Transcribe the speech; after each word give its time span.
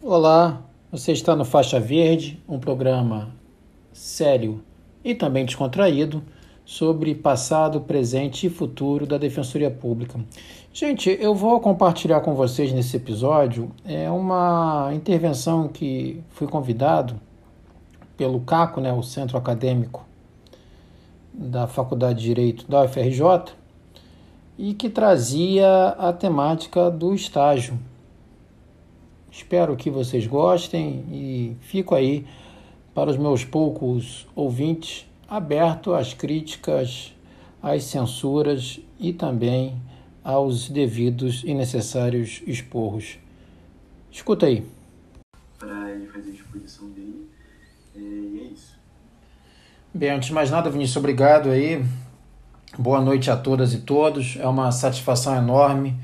Olá, 0.00 0.62
você 0.92 1.10
está 1.10 1.34
no 1.34 1.44
Faixa 1.44 1.80
Verde, 1.80 2.40
um 2.48 2.60
programa 2.60 3.30
sério 3.92 4.62
e 5.02 5.12
também 5.12 5.44
descontraído 5.44 6.22
sobre 6.64 7.16
passado, 7.16 7.80
presente 7.80 8.46
e 8.46 8.50
futuro 8.50 9.08
da 9.08 9.18
Defensoria 9.18 9.72
Pública. 9.72 10.20
Gente, 10.72 11.10
eu 11.20 11.34
vou 11.34 11.58
compartilhar 11.58 12.20
com 12.20 12.32
vocês 12.36 12.72
nesse 12.72 12.96
episódio 12.96 13.72
é 13.84 14.08
uma 14.08 14.92
intervenção 14.94 15.66
que 15.66 16.22
fui 16.30 16.46
convidado 16.46 17.20
pelo 18.16 18.38
CACO, 18.42 18.80
né, 18.80 18.92
o 18.92 19.02
Centro 19.02 19.36
Acadêmico 19.36 20.06
da 21.34 21.66
Faculdade 21.66 22.20
de 22.20 22.24
Direito 22.24 22.70
da 22.70 22.84
UFRJ, 22.84 23.52
e 24.56 24.74
que 24.74 24.88
trazia 24.88 25.88
a 25.98 26.12
temática 26.12 26.88
do 26.88 27.12
estágio 27.12 27.76
Espero 29.38 29.76
que 29.76 29.88
vocês 29.88 30.26
gostem 30.26 31.04
e 31.12 31.56
fico 31.60 31.94
aí 31.94 32.26
para 32.92 33.08
os 33.08 33.16
meus 33.16 33.44
poucos 33.44 34.26
ouvintes 34.34 35.06
aberto 35.28 35.94
às 35.94 36.12
críticas, 36.12 37.14
às 37.62 37.84
censuras 37.84 38.80
e 38.98 39.12
também 39.12 39.80
aos 40.24 40.68
devidos 40.68 41.44
e 41.44 41.54
necessários 41.54 42.42
esporros. 42.48 43.16
Escuta 44.10 44.46
aí. 44.46 44.66
Para 45.56 45.88
ele 45.92 46.08
fazer 46.08 46.30
a 46.30 46.34
exposição 46.34 46.90
dele. 46.90 47.30
É, 47.94 48.00
e 48.00 48.40
é 48.40 48.52
isso. 48.52 48.76
Bem, 49.94 50.10
antes 50.10 50.26
de 50.26 50.34
mais 50.34 50.50
nada, 50.50 50.68
Vinícius, 50.68 50.96
obrigado 50.96 51.48
aí. 51.48 51.84
Boa 52.76 53.00
noite 53.00 53.30
a 53.30 53.36
todas 53.36 53.72
e 53.72 53.82
todos. 53.82 54.36
É 54.40 54.48
uma 54.48 54.72
satisfação 54.72 55.36
enorme 55.36 55.96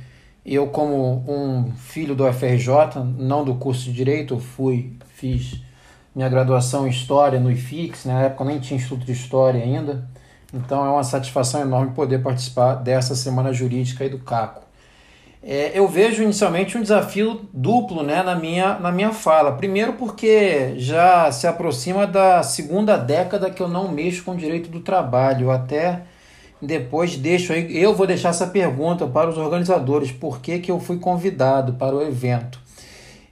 eu, 0.45 0.67
como 0.67 1.25
um 1.27 1.73
filho 1.73 2.15
do 2.15 2.27
UFRJ, 2.27 3.03
não 3.17 3.45
do 3.45 3.55
curso 3.55 3.85
de 3.85 3.93
Direito, 3.93 4.39
fui, 4.39 4.93
fiz 5.15 5.63
minha 6.15 6.29
graduação 6.29 6.87
em 6.87 6.91
História 6.91 7.41
no 7.41 7.51
IFIX, 7.51 8.05
na 8.05 8.23
época 8.23 8.45
nem 8.45 8.61
tinha 8.61 8.77
Instituto 8.77 9.07
de 9.07 9.13
História 9.13 9.63
ainda, 9.63 10.07
então 10.53 10.85
é 10.85 10.91
uma 10.91 11.03
satisfação 11.03 11.61
enorme 11.63 11.93
poder 11.93 12.23
participar 12.23 12.75
dessa 12.75 13.15
Semana 13.15 13.53
Jurídica 13.53 14.05
aí 14.05 14.11
do 14.11 14.19
CACO. 14.19 14.63
É, 15.47 15.79
eu 15.79 15.87
vejo 15.87 16.23
inicialmente 16.23 16.79
um 16.79 16.81
desafio 16.81 17.47
duplo 17.53 18.03
né, 18.03 18.23
na, 18.23 18.35
minha, 18.35 18.79
na 18.79 18.91
minha 18.91 19.13
fala. 19.13 19.53
Primeiro, 19.53 19.93
porque 19.93 20.73
já 20.79 21.31
se 21.31 21.47
aproxima 21.47 22.07
da 22.07 22.43
segunda 22.43 22.97
década 22.97 23.51
que 23.51 23.61
eu 23.61 23.69
não 23.69 23.89
mexo 23.89 24.25
com 24.25 24.35
direito 24.35 24.71
do 24.71 24.81
trabalho. 24.81 25.51
Até 25.51 26.05
depois 26.67 27.17
deixo 27.17 27.53
aí, 27.53 27.77
eu 27.77 27.95
vou 27.95 28.07
deixar 28.07 28.31
essa 28.31 28.47
pergunta 28.47 29.07
para 29.07 29.31
os 29.31 29.39
organizadores, 29.39 30.13
por 30.13 30.41
que, 30.41 30.59
que 30.59 30.71
eu 30.71 30.81
fui 30.81 30.99
convidado 30.99 31.75
para 31.75 31.95
o 31.95 32.03
evento. 32.03 32.61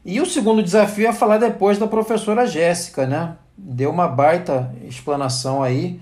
E 0.04 0.20
o 0.20 0.26
segundo 0.26 0.62
desafio 0.62 1.06
é 1.06 1.12
falar 1.12 1.38
depois 1.38 1.78
da 1.78 1.86
professora 1.86 2.46
Jéssica, 2.46 3.06
né? 3.06 3.36
Deu 3.56 3.90
uma 3.90 4.08
baita 4.08 4.74
explanação 4.88 5.62
aí, 5.62 6.00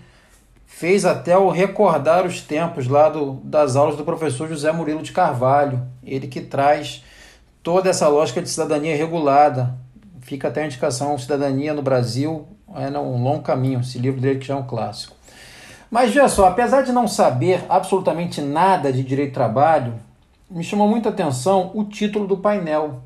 fez 0.64 1.04
até 1.04 1.36
o 1.36 1.50
recordar 1.50 2.24
os 2.24 2.40
tempos 2.40 2.88
lá 2.88 3.10
do, 3.10 3.34
das 3.44 3.76
aulas 3.76 3.96
do 3.96 4.04
professor 4.04 4.48
José 4.48 4.72
Murilo 4.72 5.02
de 5.02 5.12
Carvalho, 5.12 5.82
ele 6.02 6.26
que 6.26 6.40
traz 6.40 7.04
toda 7.62 7.90
essa 7.90 8.08
lógica 8.08 8.40
de 8.40 8.48
cidadania 8.48 8.96
regulada. 8.96 9.74
Fica 10.22 10.48
até 10.48 10.62
a 10.62 10.66
indicação, 10.66 11.18
Cidadania 11.18 11.74
no 11.74 11.82
Brasil, 11.82 12.48
é 12.74 12.88
um 12.98 13.22
longo 13.22 13.42
caminho, 13.42 13.80
esse 13.80 13.98
livro 13.98 14.20
dele 14.20 14.38
que 14.38 14.46
já 14.46 14.54
é 14.54 14.56
um 14.56 14.66
clássico. 14.66 15.19
Mas 15.90 16.14
veja 16.14 16.28
só, 16.28 16.46
apesar 16.46 16.82
de 16.82 16.92
não 16.92 17.08
saber 17.08 17.64
absolutamente 17.68 18.40
nada 18.40 18.92
de 18.92 19.02
direito 19.02 19.32
do 19.32 19.34
trabalho, 19.34 19.94
me 20.48 20.62
chamou 20.62 20.88
muita 20.88 21.08
atenção 21.08 21.72
o 21.74 21.82
título 21.82 22.28
do 22.28 22.36
painel, 22.36 23.02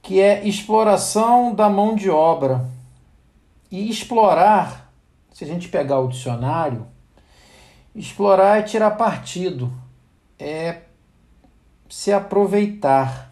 que 0.00 0.20
é 0.20 0.46
Exploração 0.46 1.52
da 1.52 1.68
Mão 1.68 1.96
de 1.96 2.08
Obra. 2.08 2.64
E 3.72 3.90
explorar, 3.90 4.92
se 5.32 5.42
a 5.42 5.46
gente 5.46 5.68
pegar 5.68 5.98
o 5.98 6.08
dicionário, 6.08 6.86
explorar 7.94 8.58
é 8.58 8.62
tirar 8.62 8.92
partido, 8.92 9.72
é 10.38 10.82
se 11.88 12.12
aproveitar. 12.12 13.30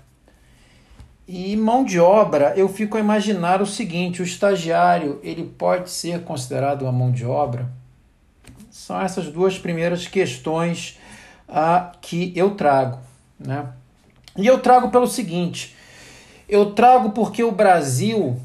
E 1.29 1.57
mão 1.57 1.85
de 1.85 2.01
obra, 2.01 2.55
eu 2.57 2.69
fico 2.69 2.97
a 2.97 3.01
imaginar 3.01 3.61
o 3.61 3.67
seguinte: 3.67 4.23
o 4.23 4.25
estagiário 4.25 5.21
ele 5.23 5.45
pode 5.45 5.91
ser 5.91 6.23
considerado 6.25 6.83
uma 6.83 6.93
mão 6.93 7.13
de 7.13 7.25
obra 7.25 7.78
são 8.79 9.01
essas 9.01 9.27
duas 9.27 9.59
primeiras 9.59 10.07
questões 10.07 10.99
ah, 11.49 11.93
que 12.01 12.33
eu 12.37 12.55
trago. 12.55 13.01
Né? 13.39 13.67
E 14.37 14.47
eu 14.47 14.61
trago 14.61 14.89
pelo 14.89 15.07
seguinte: 15.07 15.77
eu 16.49 16.73
trago 16.73 17.11
porque 17.11 17.43
o 17.43 17.51
Brasil, 17.51 18.41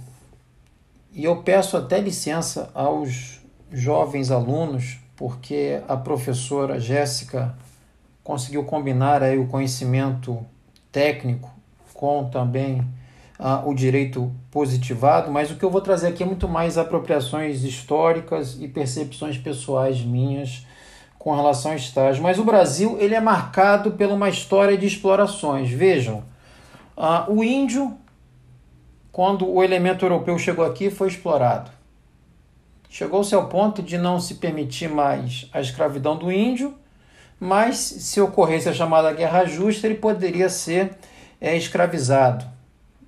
e 1.13 1.23
eu 1.23 1.43
peço 1.43 1.77
até 1.77 1.99
licença 1.99 2.71
aos 2.73 3.39
jovens 3.71 4.31
alunos, 4.31 4.97
porque 5.15 5.81
a 5.87 5.95
professora 5.95 6.79
Jéssica 6.79 7.55
conseguiu 8.23 8.63
combinar 8.63 9.21
aí 9.21 9.37
o 9.37 9.47
conhecimento 9.47 10.43
técnico 10.91 11.51
com 11.93 12.27
também 12.29 12.83
o 13.65 13.73
direito 13.73 14.31
positivado, 14.49 15.29
mas 15.29 15.51
o 15.51 15.55
que 15.55 15.65
eu 15.65 15.69
vou 15.69 15.81
trazer 15.81 16.07
aqui 16.07 16.23
é 16.23 16.25
muito 16.25 16.47
mais 16.47 16.77
apropriações 16.77 17.63
históricas 17.65 18.57
e 18.57 18.69
percepções 18.69 19.37
pessoais 19.37 20.01
minhas 20.01 20.65
com 21.19 21.35
relação 21.35 21.71
ao 21.71 21.77
estágio. 21.77 22.23
Mas 22.23 22.39
o 22.39 22.45
Brasil 22.45 22.97
ele 23.01 23.15
é 23.15 23.19
marcado 23.19 23.91
por 23.91 24.07
uma 24.07 24.29
história 24.29 24.77
de 24.77 24.85
explorações. 24.85 25.69
Vejam, 25.69 26.23
o 27.27 27.43
índio, 27.43 27.97
quando 29.11 29.45
o 29.45 29.61
elemento 29.61 30.05
europeu 30.05 30.39
chegou 30.39 30.63
aqui, 30.63 30.89
foi 30.89 31.09
explorado. 31.09 31.69
Chegou-se 32.89 33.35
ao 33.35 33.49
ponto 33.49 33.83
de 33.83 33.97
não 33.97 34.21
se 34.21 34.35
permitir 34.35 34.87
mais 34.87 35.49
a 35.51 35.59
escravidão 35.59 36.15
do 36.15 36.31
índio, 36.31 36.73
mas 37.37 37.77
se 37.77 38.21
ocorresse 38.21 38.69
a 38.69 38.73
chamada 38.73 39.11
guerra 39.11 39.43
justa, 39.43 39.85
ele 39.85 39.95
poderia 39.95 40.47
ser 40.47 40.95
é, 41.41 41.57
escravizado 41.57 42.52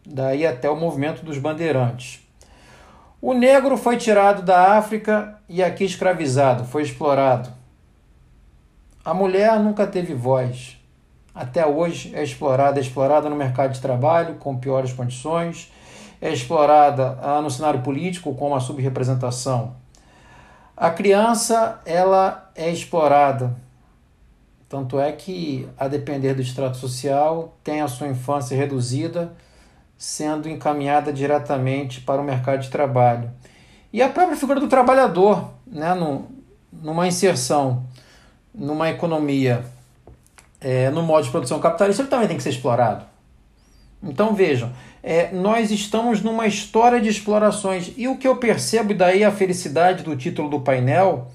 daí 0.06 0.46
até 0.46 0.70
o 0.70 0.76
movimento 0.76 1.24
dos 1.24 1.38
bandeirantes. 1.38 2.26
O 3.22 3.34
negro 3.34 3.76
foi 3.76 3.98
tirado 3.98 4.42
da 4.44 4.78
África 4.78 5.40
e 5.50 5.64
aqui 5.64 5.84
escravizado, 5.84 6.66
foi 6.66 6.84
explorado. 6.84 7.50
A 9.04 9.14
mulher 9.14 9.60
nunca 9.60 9.88
teve 9.88 10.14
voz. 10.14 10.78
Até 11.34 11.66
hoje 11.66 12.16
é 12.16 12.24
explorada, 12.24 12.80
é 12.80 12.82
explorada 12.82 13.30
no 13.30 13.36
mercado 13.36 13.74
de 13.74 13.82
trabalho 13.82 14.36
com 14.36 14.58
piores 14.58 14.94
condições, 14.94 15.72
é 16.22 16.32
explorada 16.32 17.18
ah, 17.22 17.42
no 17.42 17.50
cenário 17.50 17.82
político 17.82 18.34
com 18.36 18.48
uma 18.48 18.60
subrepresentação. 18.60 19.76
A 20.78 20.90
criança, 20.90 21.80
ela 21.86 22.52
é 22.56 22.70
explorada. 22.70 23.56
Tanto 24.68 25.00
é 25.00 25.12
que, 25.12 25.70
a 25.78 25.88
depender 25.88 26.34
do 26.34 26.42
extrato 26.42 26.78
social, 26.78 27.56
tem 27.64 27.82
a 27.82 27.88
sua 27.88 28.08
infância 28.08 28.58
reduzida 28.58 29.32
sendo 29.98 30.50
encaminhada 30.50 31.12
diretamente 31.12 32.02
para 32.02 32.22
o 32.22 32.26
mercado 32.26 32.62
de 32.62 32.70
trabalho. 32.70 33.32
E 33.92 34.02
a 34.02 34.10
própria 34.10 34.38
figura 34.38 34.60
do 34.60 34.68
trabalhador, 34.68 35.52
né, 35.66 35.94
no, 35.94 36.28
numa 36.72 37.08
inserção 37.08 37.86
numa 38.58 38.90
economia, 38.90 39.66
é, 40.62 40.90
no 40.90 41.04
modo 41.04 41.26
de 41.26 41.32
produção 41.32 41.60
capitalista, 41.60 42.02
ele 42.02 42.10
também 42.10 42.28
tem 42.28 42.38
que 42.38 42.44
ser 42.44 42.50
explorado. 42.50 43.06
Então 44.02 44.34
vejam, 44.34 44.72
é, 45.04 45.32
nós 45.32 45.72
estamos 45.72 46.22
numa 46.22 46.48
história 46.48 47.02
de 47.02 47.10
explorações 47.10 47.92
e 47.98 48.08
o 48.08 48.18
que 48.18 48.28
eu 48.28 48.38
percebo, 48.38 48.92
e 48.92 48.96
daí 48.96 49.24
a 49.24 49.32
felicidade 49.32 50.04
do 50.04 50.16
título 50.16 50.50
do 50.50 50.62
painel, 50.62 51.32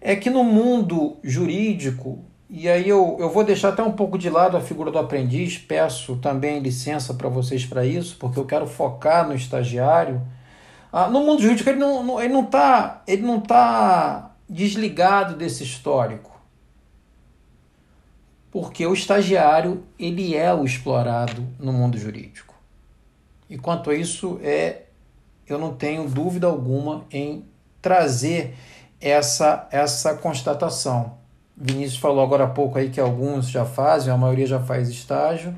é 0.00 0.16
que 0.16 0.30
no 0.30 0.44
mundo 0.44 1.16
jurídico 1.22 2.24
e 2.48 2.68
aí 2.68 2.88
eu, 2.88 3.16
eu 3.18 3.28
vou 3.28 3.42
deixar 3.42 3.70
até 3.70 3.82
um 3.82 3.92
pouco 3.92 4.16
de 4.16 4.30
lado 4.30 4.56
a 4.56 4.60
figura 4.60 4.90
do 4.90 4.98
aprendiz, 4.98 5.58
peço 5.58 6.16
também 6.16 6.60
licença 6.60 7.12
para 7.12 7.28
vocês 7.28 7.66
para 7.66 7.84
isso, 7.84 8.16
porque 8.18 8.38
eu 8.38 8.44
quero 8.44 8.66
focar 8.66 9.26
no 9.26 9.34
estagiário. 9.34 10.22
Ah, 10.92 11.08
no 11.08 11.20
mundo 11.20 11.42
jurídico 11.42 11.68
ele 11.68 11.80
não 11.80 12.00
está 12.02 12.24
ele 12.24 12.32
não 12.32 12.44
tá, 12.44 13.02
ele 13.06 13.22
não 13.22 13.40
tá 13.40 14.36
desligado 14.48 15.36
desse 15.36 15.64
histórico. 15.64 16.36
Porque 18.50 18.86
o 18.86 18.94
estagiário 18.94 19.84
ele 19.98 20.36
é 20.36 20.54
o 20.54 20.64
explorado 20.64 21.46
no 21.58 21.72
mundo 21.72 21.98
jurídico. 21.98 22.54
E 23.50 23.58
quanto 23.58 23.90
a 23.90 23.94
isso, 23.94 24.40
é, 24.42 24.84
eu 25.46 25.58
não 25.58 25.74
tenho 25.74 26.08
dúvida 26.08 26.46
alguma 26.46 27.04
em 27.10 27.44
trazer 27.82 28.54
essa, 29.00 29.68
essa 29.70 30.14
constatação. 30.14 31.18
Vinícius 31.56 31.98
falou 31.98 32.22
agora 32.22 32.44
há 32.44 32.48
pouco 32.48 32.78
aí 32.78 32.90
que 32.90 33.00
alguns 33.00 33.48
já 33.48 33.64
fazem, 33.64 34.12
a 34.12 34.16
maioria 34.16 34.46
já 34.46 34.60
faz 34.60 34.90
estágio. 34.90 35.56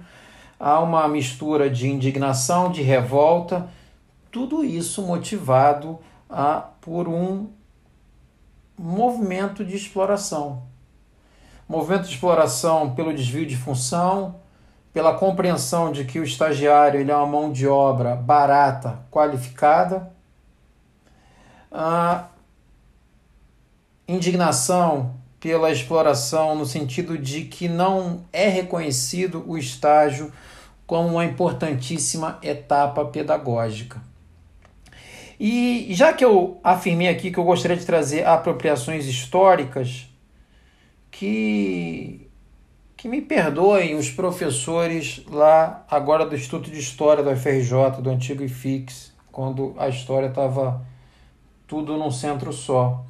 Há 0.59 0.79
uma 0.81 1.09
mistura 1.09 1.69
de 1.69 1.89
indignação, 1.89 2.71
de 2.71 2.83
revolta, 2.83 3.69
tudo 4.31 4.65
isso 4.65 5.03
motivado 5.03 5.99
a, 6.31 6.69
por 6.81 7.09
um 7.09 7.49
movimento 8.79 9.65
de 9.65 9.77
exploração. 9.77 10.63
Movimento 11.69 12.05
de 12.05 12.15
exploração 12.15 12.95
pelo 12.95 13.13
desvio 13.13 13.45
de 13.45 13.57
função, 13.57 14.37
pela 14.93 15.15
compreensão 15.15 15.91
de 15.91 16.05
que 16.05 16.21
o 16.21 16.25
estagiário 16.25 17.01
ele 17.01 17.11
é 17.11 17.17
uma 17.17 17.27
mão 17.27 17.53
de 17.53 17.67
obra 17.67 18.15
barata, 18.15 19.01
qualificada. 19.11 20.11
A 21.71 22.29
indignação 24.07 25.15
pela 25.41 25.71
exploração 25.71 26.55
no 26.55 26.67
sentido 26.67 27.17
de 27.17 27.43
que 27.43 27.69
não 27.69 28.25
é 28.33 28.49
reconhecido 28.49 29.45
o 29.47 29.57
estágio 29.57 30.33
como 30.87 31.09
uma 31.09 31.25
importantíssima 31.25 32.39
etapa 32.43 33.05
pedagógica. 33.05 34.01
E 35.39 35.89
já 35.91 36.13
que 36.13 36.25
eu 36.25 36.59
afirmei 36.65 37.09
aqui 37.09 37.31
que 37.31 37.39
eu 37.39 37.45
gostaria 37.45 37.77
de 37.77 37.87
trazer 37.87 38.27
apropriações 38.27 39.07
históricas, 39.07 40.09
que, 41.11 42.29
que 42.97 43.09
me 43.09 43.21
perdoem 43.21 43.95
os 43.95 44.11
professores 44.11 45.23
lá 45.31 45.85
agora 45.89 46.27
do 46.27 46.35
Instituto 46.35 46.71
de 46.71 46.81
História 46.81 47.23
do 47.23 47.37
FRJ, 47.37 48.03
do 48.03 48.11
antigo 48.11 48.43
IFIX, 48.43 49.13
quando 49.31 49.75
a 49.79 49.89
história 49.89 50.27
estava 50.27 50.85
tudo 51.69 51.97
num 51.97 52.11
centro 52.11 52.53
só. 52.53 53.05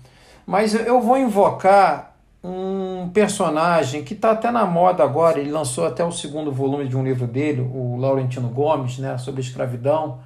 Mas 0.47 0.75
eu 0.75 1.01
vou 1.01 1.17
invocar 1.17 2.08
um 2.43 3.09
personagem 3.09 4.05
que 4.05 4.15
está 4.15 4.31
até 4.31 4.51
na 4.51 4.65
moda 4.65 5.03
agora, 5.03 5.41
ele 5.41 5.51
lançou 5.51 5.87
até 5.87 6.05
o 6.05 6.13
segundo 6.13 6.53
volume 6.53 6.87
de 6.87 6.97
um 6.97 7.03
livro 7.03 7.27
dele, 7.27 7.61
o 7.61 7.97
Laurentino 7.97 8.49
Gomes, 8.49 8.99
né, 8.99 9.19
sobre 9.19 9.41
escravidão, 9.41 10.21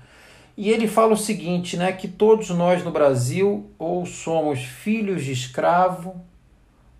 e 0.56 0.68
ele 0.68 0.86
fala 0.86 1.14
o 1.14 1.16
seguinte, 1.16 1.76
né, 1.76 1.92
que 1.92 2.06
todos 2.06 2.50
nós 2.50 2.84
no 2.84 2.90
Brasil 2.90 3.70
ou 3.78 4.04
somos 4.04 4.60
filhos 4.60 5.24
de 5.24 5.32
escravo 5.32 6.16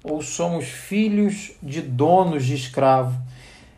ou 0.03 0.23
somos 0.23 0.65
filhos 0.65 1.53
de 1.63 1.81
donos 1.81 2.45
de 2.45 2.55
escravo. 2.55 3.21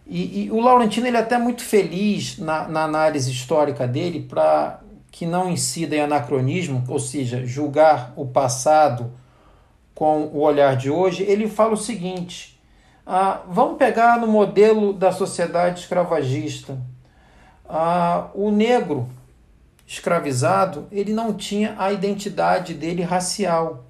E, 0.06 0.44
e 0.44 0.50
o 0.50 0.60
Laurentino 0.60 1.06
ele 1.06 1.16
é 1.16 1.20
até 1.20 1.38
muito 1.38 1.62
feliz 1.62 2.38
na, 2.38 2.68
na 2.68 2.84
análise 2.84 3.30
histórica 3.30 3.86
dele 3.86 4.20
para 4.20 4.80
que 5.10 5.26
não 5.26 5.50
incida 5.50 5.96
em 5.96 6.00
anacronismo, 6.00 6.82
ou 6.88 6.98
seja, 6.98 7.46
julgar 7.46 8.12
o 8.16 8.26
passado 8.26 9.12
com 9.94 10.24
o 10.24 10.40
olhar 10.40 10.76
de 10.76 10.90
hoje, 10.90 11.22
ele 11.22 11.48
fala 11.48 11.74
o 11.74 11.76
seguinte: 11.76 12.60
ah, 13.06 13.42
vamos 13.48 13.78
pegar 13.78 14.18
no 14.18 14.26
modelo 14.26 14.92
da 14.92 15.12
sociedade 15.12 15.80
escravagista. 15.80 16.78
Ah, 17.68 18.28
o 18.34 18.50
negro 18.50 19.08
escravizado 19.86 20.88
ele 20.90 21.12
não 21.12 21.34
tinha 21.34 21.74
a 21.78 21.92
identidade 21.92 22.74
dele 22.74 23.02
racial. 23.02 23.84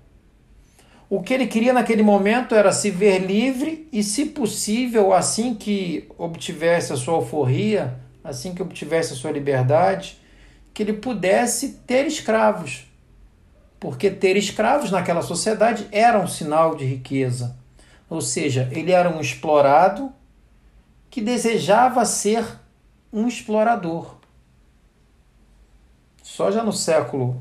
O 1.09 1.23
que 1.23 1.33
ele 1.33 1.47
queria 1.47 1.73
naquele 1.73 2.03
momento 2.03 2.55
era 2.55 2.73
se 2.73 2.91
ver 2.91 3.19
livre 3.19 3.89
e, 3.93 4.03
se 4.03 4.27
possível, 4.27 5.13
assim 5.13 5.55
que 5.55 6.09
obtivesse 6.19 6.93
a 6.93 6.97
sua 6.97 7.15
alforria, 7.15 8.01
assim 8.23 8.55
que 8.55 8.63
obtivesse 8.63 9.13
a 9.13 9.17
sua 9.17 9.31
liberdade, 9.31 10.19
que 10.73 10.83
ele 10.83 10.95
pudesse 10.95 11.81
ter 11.87 12.07
escravos 12.07 12.87
porque 13.85 14.11
ter 14.11 14.35
escravos 14.35 14.91
naquela 14.91 15.21
sociedade 15.21 15.87
era 15.93 16.19
um 16.19 16.27
sinal 16.27 16.75
de 16.75 16.87
riqueza. 16.87 17.55
Ou 18.09 18.23
seja, 18.23 18.67
ele 18.73 18.91
era 18.91 19.15
um 19.15 19.21
explorado 19.21 20.11
que 21.11 21.21
desejava 21.21 22.03
ser 22.07 22.47
um 23.13 23.29
explorador. 23.29 24.15
Só 26.23 26.51
já 26.51 26.65
no 26.65 26.73
século 26.73 27.37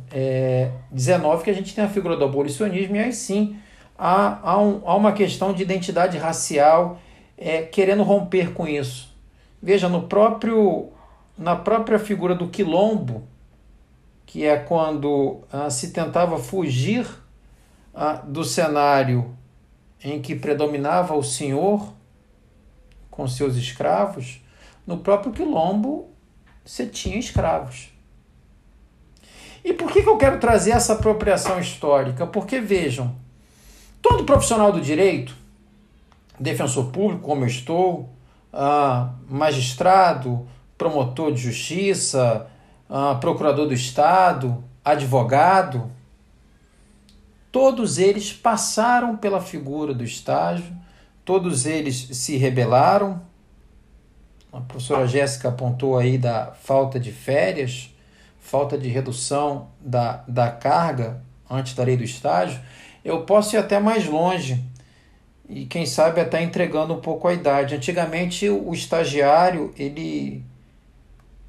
XIX 0.94 1.24
é, 1.24 1.44
que 1.46 1.50
a 1.50 1.54
gente 1.54 1.74
tem 1.74 1.86
a 1.86 1.88
figura 1.88 2.18
do 2.18 2.26
abolicionismo, 2.26 2.98
e 2.98 3.00
aí 3.00 3.14
sim 3.14 3.58
há, 3.98 4.38
há, 4.44 4.60
um, 4.60 4.82
há 4.86 4.98
uma 4.98 5.14
questão 5.14 5.54
de 5.54 5.64
identidade 5.64 6.18
racial 6.18 7.00
é, 7.38 7.62
querendo 7.62 8.04
romper 8.04 8.52
com 8.52 8.68
isso. 8.68 9.16
Veja, 9.62 9.88
no 9.88 10.10
próprio, 10.10 10.90
na 11.38 11.56
própria 11.56 11.98
figura 11.98 12.36
do 12.36 12.50
quilombo, 12.50 13.24
que 14.34 14.44
é 14.44 14.58
quando 14.58 15.42
ah, 15.52 15.70
se 15.70 15.92
tentava 15.92 16.40
fugir 16.40 17.06
ah, 17.94 18.14
do 18.14 18.44
cenário 18.44 19.38
em 20.04 20.20
que 20.20 20.34
predominava 20.34 21.16
o 21.16 21.22
senhor 21.22 21.94
com 23.12 23.28
seus 23.28 23.56
escravos, 23.56 24.42
no 24.88 24.98
próprio 24.98 25.32
quilombo 25.32 26.10
você 26.66 26.88
tinha 26.88 27.20
escravos. 27.20 27.94
E 29.64 29.72
por 29.72 29.92
que, 29.92 30.02
que 30.02 30.10
eu 30.10 30.18
quero 30.18 30.40
trazer 30.40 30.72
essa 30.72 30.94
apropriação 30.94 31.60
histórica? 31.60 32.26
Porque 32.26 32.60
vejam, 32.60 33.16
todo 34.02 34.24
profissional 34.24 34.72
do 34.72 34.82
direito, 34.82 35.36
defensor 36.40 36.86
público, 36.86 37.22
como 37.22 37.44
eu 37.44 37.48
estou, 37.48 38.10
ah, 38.52 39.14
magistrado, 39.30 40.48
promotor 40.76 41.32
de 41.32 41.40
justiça, 41.40 42.50
uh, 42.94 43.20
procurador 43.20 43.66
do 43.66 43.74
Estado, 43.74 44.64
advogado, 44.86 45.92
todos 47.52 47.98
eles 47.98 48.32
passaram 48.32 49.18
pela 49.18 49.42
figura 49.42 49.96
do 49.96 50.04
estágio, 50.04 50.72
todos 51.26 51.66
eles 51.66 51.96
se 52.12 52.38
rebelaram. 52.38 53.20
A 54.52 54.62
professora 54.62 55.08
Jéssica 55.08 55.50
apontou 55.50 55.98
aí 55.98 56.20
da 56.20 56.52
falta 56.52 57.00
de 57.00 57.12
férias, 57.12 57.90
falta 58.40 58.78
de 58.78 58.88
redução 58.88 59.70
da, 59.80 60.24
da 60.28 60.52
carga 60.52 61.24
antes 61.50 61.74
da 61.74 61.84
lei 61.84 61.98
do 61.98 62.04
estágio. 62.04 62.62
Eu 63.04 63.26
posso 63.26 63.56
ir 63.56 63.58
até 63.58 63.80
mais 63.80 64.06
longe 64.06 64.64
e 65.50 65.66
quem 65.66 65.86
sabe 65.86 66.22
até 66.22 66.44
entregando 66.44 66.94
um 66.94 67.02
pouco 67.02 67.28
a 67.28 67.34
idade. 67.34 67.74
Antigamente 67.74 68.48
o 68.48 68.72
estagiário 68.74 69.74
ele 69.76 70.46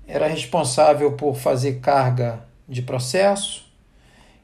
era 0.07 0.27
responsável 0.27 1.13
por 1.13 1.35
fazer 1.37 1.81
carga 1.81 2.45
de 2.69 2.83
processo, 2.83 3.65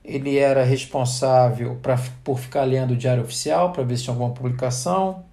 ele 0.04 0.38
era 0.38 0.64
responsável 0.64 1.78
pra, 1.82 1.98
por 2.24 2.38
ficar 2.38 2.64
lendo 2.64 2.92
o 2.92 2.96
diário 2.96 3.22
oficial 3.22 3.72
para 3.72 3.82
ver 3.82 3.96
se 3.96 4.04
tinha 4.04 4.14
alguma 4.14 4.32
publicação. 4.32 5.24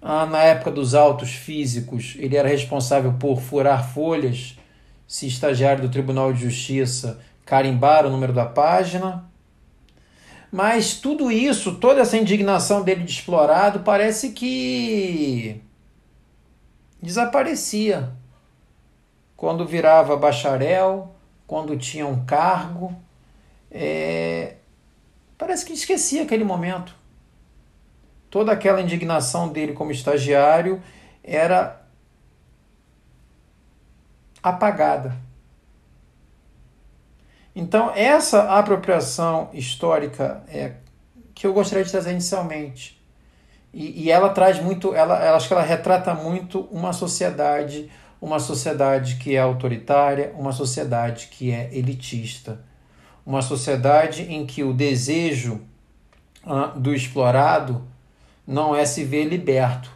Ah, 0.00 0.26
na 0.26 0.42
época 0.42 0.70
dos 0.70 0.94
autos 0.94 1.30
físicos, 1.30 2.14
ele 2.18 2.36
era 2.36 2.48
responsável 2.48 3.14
por 3.14 3.40
furar 3.40 3.92
folhas, 3.92 4.58
se 5.06 5.26
estagiário 5.26 5.82
do 5.82 5.88
Tribunal 5.88 6.32
de 6.32 6.42
Justiça 6.42 7.20
carimbar 7.44 8.06
o 8.06 8.10
número 8.10 8.32
da 8.32 8.46
página. 8.46 9.24
Mas 10.50 10.94
tudo 10.94 11.32
isso, 11.32 11.76
toda 11.76 12.00
essa 12.00 12.16
indignação 12.16 12.82
dele 12.82 13.02
de 13.02 13.10
explorado, 13.10 13.80
parece 13.80 14.30
que 14.30 15.60
desaparecia 17.02 18.12
quando 19.44 19.66
virava 19.66 20.16
bacharel, 20.16 21.14
quando 21.46 21.76
tinha 21.76 22.06
um 22.06 22.24
cargo. 22.24 22.96
É... 23.70 24.54
Parece 25.36 25.66
que 25.66 25.74
esquecia 25.74 26.22
aquele 26.22 26.44
momento. 26.44 26.96
Toda 28.30 28.52
aquela 28.52 28.80
indignação 28.80 29.50
dele 29.50 29.74
como 29.74 29.90
estagiário 29.90 30.82
era 31.22 31.78
apagada. 34.42 35.14
Então, 37.54 37.92
essa 37.94 38.58
apropriação 38.58 39.50
histórica 39.52 40.42
é, 40.48 40.72
que 41.34 41.46
eu 41.46 41.52
gostaria 41.52 41.84
de 41.84 41.90
trazer 41.90 42.12
inicialmente. 42.12 42.98
E, 43.74 44.04
e 44.04 44.10
ela 44.10 44.30
traz 44.30 44.58
muito, 44.58 44.94
ela, 44.94 45.36
acho 45.36 45.48
que 45.48 45.52
ela 45.52 45.62
retrata 45.62 46.14
muito 46.14 46.60
uma 46.72 46.94
sociedade 46.94 47.90
uma 48.24 48.38
sociedade 48.38 49.16
que 49.16 49.36
é 49.36 49.38
autoritária, 49.38 50.32
uma 50.34 50.50
sociedade 50.50 51.28
que 51.30 51.50
é 51.50 51.68
elitista, 51.76 52.58
uma 53.24 53.42
sociedade 53.42 54.22
em 54.22 54.46
que 54.46 54.64
o 54.64 54.72
desejo 54.72 55.60
do 56.74 56.94
explorado 56.94 57.86
não 58.46 58.74
é 58.74 58.86
se 58.86 59.04
ver 59.04 59.24
liberto, 59.24 59.92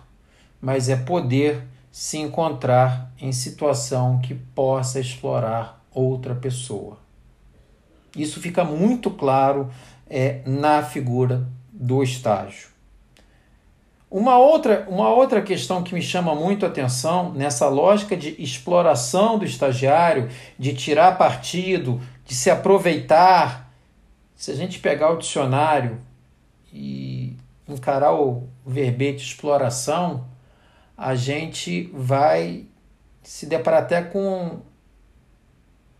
mas 0.60 0.90
é 0.90 0.96
poder 0.96 1.64
se 1.90 2.18
encontrar 2.18 3.10
em 3.18 3.32
situação 3.32 4.18
que 4.18 4.34
possa 4.34 5.00
explorar 5.00 5.82
outra 5.90 6.34
pessoa. 6.34 6.98
Isso 8.14 8.40
fica 8.40 8.62
muito 8.62 9.10
claro 9.10 9.70
é, 10.06 10.42
na 10.44 10.82
figura 10.82 11.48
do 11.72 12.02
estágio. 12.02 12.68
Uma 14.10 14.38
outra, 14.38 14.86
uma 14.88 15.10
outra 15.10 15.42
questão 15.42 15.82
que 15.82 15.94
me 15.94 16.00
chama 16.00 16.34
muito 16.34 16.64
a 16.64 16.68
atenção 16.70 17.30
nessa 17.34 17.68
lógica 17.68 18.16
de 18.16 18.42
exploração 18.42 19.38
do 19.38 19.44
estagiário, 19.44 20.30
de 20.58 20.72
tirar 20.72 21.18
partido, 21.18 22.00
de 22.24 22.34
se 22.34 22.50
aproveitar. 22.50 23.70
Se 24.34 24.50
a 24.50 24.54
gente 24.54 24.78
pegar 24.78 25.10
o 25.10 25.18
dicionário 25.18 26.00
e 26.72 27.36
encarar 27.68 28.14
o 28.14 28.48
verbete 28.64 29.22
exploração, 29.22 30.26
a 30.96 31.14
gente 31.14 31.90
vai 31.92 32.64
se 33.22 33.44
deparar 33.44 33.82
até 33.82 34.00
com 34.00 34.60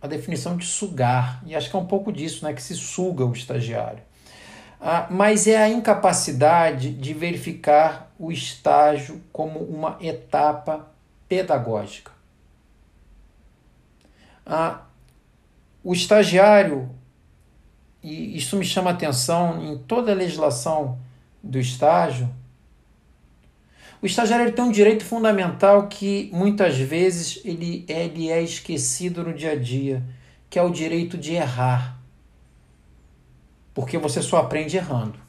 a 0.00 0.06
definição 0.06 0.56
de 0.56 0.64
sugar. 0.64 1.42
E 1.44 1.54
acho 1.54 1.68
que 1.68 1.76
é 1.76 1.78
um 1.78 1.84
pouco 1.84 2.10
disso, 2.10 2.42
né? 2.42 2.54
Que 2.54 2.62
se 2.62 2.74
suga 2.74 3.26
o 3.26 3.34
estagiário 3.34 4.07
mas 5.11 5.47
é 5.47 5.56
a 5.56 5.68
incapacidade 5.68 6.90
de 6.92 7.12
verificar 7.12 8.12
o 8.18 8.30
estágio 8.30 9.20
como 9.32 9.61
uma 9.61 9.97
etapa 10.00 10.88
pedagógica. 11.28 12.12
Ah, 14.47 14.82
o 15.85 15.92
estagiário, 15.92 16.90
e 18.02 18.37
isso 18.37 18.56
me 18.56 18.64
chama 18.64 18.90
atenção 18.90 19.62
em 19.64 19.78
toda 19.78 20.12
a 20.12 20.14
legislação 20.14 20.99
do 21.42 21.58
estágio, 21.58 22.28
o 24.00 24.06
estagiário 24.06 24.52
tem 24.52 24.64
um 24.64 24.70
direito 24.70 25.04
fundamental 25.04 25.88
que 25.88 26.30
muitas 26.32 26.78
vezes 26.78 27.40
ele, 27.44 27.85
ele 27.88 28.30
é 28.30 28.40
esquecido 28.40 29.25
no 29.25 29.35
dia 29.35 29.52
a 29.52 29.56
dia, 29.56 30.04
que 30.49 30.56
é 30.56 30.62
o 30.62 30.70
direito 30.70 31.18
de 31.18 31.35
errar. 31.35 31.98
Porque 33.78 33.97
você 33.97 34.20
só 34.20 34.38
aprende 34.38 34.76
errando. 34.76 35.20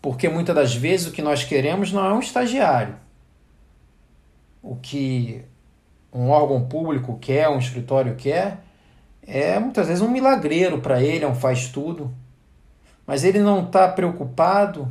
Porque 0.00 0.28
muitas 0.28 0.54
das 0.54 0.72
vezes 0.72 1.08
o 1.08 1.10
que 1.10 1.20
nós 1.20 1.42
queremos 1.42 1.90
não 1.90 2.06
é 2.06 2.12
um 2.12 2.20
estagiário. 2.20 2.94
O 4.62 4.76
que 4.76 5.44
um 6.12 6.30
órgão 6.30 6.68
público 6.68 7.18
quer, 7.20 7.48
um 7.48 7.58
escritório 7.58 8.14
quer, 8.14 8.60
é 9.26 9.58
muitas 9.58 9.88
vezes 9.88 10.00
um 10.00 10.08
milagreiro 10.08 10.80
para 10.80 11.02
ele, 11.02 11.24
é 11.24 11.28
um 11.28 11.34
faz-tudo. 11.34 12.14
Mas 13.04 13.24
ele 13.24 13.40
não 13.40 13.64
está 13.64 13.88
preocupado 13.88 14.86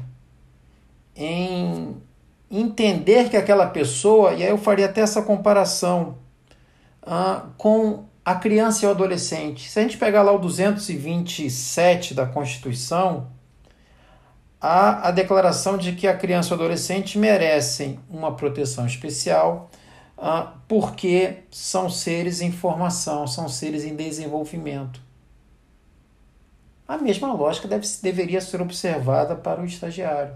em 1.16 1.96
entender 2.52 3.30
que 3.30 3.38
aquela 3.38 3.68
pessoa, 3.68 4.34
e 4.34 4.44
aí 4.44 4.50
eu 4.50 4.58
faria 4.58 4.88
até 4.88 5.00
essa 5.00 5.22
comparação 5.22 6.18
ah, 7.02 7.46
com 7.58 8.12
a 8.26 8.36
criança 8.36 8.86
e 8.86 8.88
o 8.88 8.92
adolescente. 8.92 9.70
Se 9.70 9.80
a 9.80 9.82
gente 9.82 9.98
pegar 9.98 10.22
lá 10.22 10.32
o 10.32 10.40
227 10.40 12.14
da 12.14 12.26
Constituição, 12.26 13.28
há 14.62 15.10
a 15.10 15.12
declaração 15.12 15.78
de 15.78 15.94
que 15.94 16.08
a 16.08 16.16
criança 16.16 16.50
e 16.50 16.52
o 16.52 16.56
adolescente 16.56 17.18
merecem 17.18 18.00
uma 18.10 18.36
proteção 18.36 18.86
especial 18.86 19.70
ah, 20.18 20.54
porque 20.70 21.44
são 21.52 21.90
seres 21.90 22.40
em 22.40 22.52
formação, 22.52 23.28
são 23.28 23.50
seres 23.50 23.84
em 23.84 23.94
desenvolvimento. 23.94 25.02
A 26.88 26.98
mesma 26.98 27.34
lógica 27.34 27.68
deve, 27.68 27.86
deveria 28.02 28.40
ser 28.40 28.62
observada 28.62 29.36
para 29.36 29.62
o 29.62 29.66
estagiário. 29.66 30.36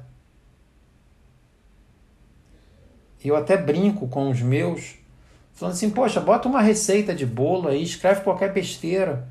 Eu 3.24 3.36
até 3.36 3.56
brinco 3.56 4.08
com 4.08 4.29
os 4.29 4.41
meus, 4.41 4.96
falando 5.58 5.74
assim: 5.74 5.90
poxa, 5.90 6.22
bota 6.22 6.48
uma 6.48 6.62
receita 6.62 7.14
de 7.14 7.26
bolo 7.26 7.68
aí, 7.68 7.84
escreve 7.84 8.22
qualquer 8.22 8.54
besteira. 8.54 9.28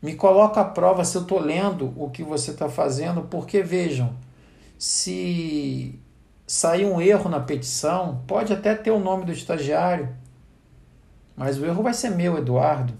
Me 0.00 0.14
coloca 0.14 0.60
à 0.60 0.64
prova 0.64 1.04
se 1.04 1.16
eu 1.16 1.22
estou 1.22 1.38
lendo 1.38 1.92
o 1.96 2.08
que 2.08 2.22
você 2.22 2.52
está 2.52 2.68
fazendo, 2.68 3.22
porque 3.22 3.62
vejam, 3.62 4.16
se 4.78 5.98
sair 6.46 6.86
um 6.86 7.00
erro 7.00 7.28
na 7.28 7.38
petição, 7.38 8.22
pode 8.26 8.52
até 8.52 8.74
ter 8.74 8.90
o 8.90 8.98
nome 8.98 9.24
do 9.24 9.32
estagiário, 9.32 10.08
mas 11.36 11.58
o 11.58 11.66
erro 11.66 11.82
vai 11.82 11.94
ser 11.94 12.10
meu, 12.10 12.38
Eduardo. 12.38 12.94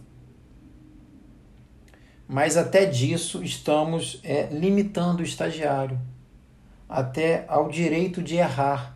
Mas 2.29 2.57
até 2.57 2.85
disso 2.85 3.43
estamos 3.43 4.21
é, 4.25 4.49
limitando 4.51 5.21
o 5.21 5.25
estagiário 5.25 6.01
até 6.89 7.45
ao 7.49 7.69
direito 7.69 8.23
de 8.23 8.37
errar 8.37 8.92